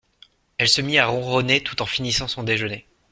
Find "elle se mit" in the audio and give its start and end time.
0.57-0.97